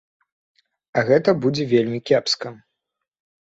А 1.01 1.03
гэта 1.09 1.35
будзе 1.43 1.67
вельмі 1.75 1.99
кепска. 2.11 2.55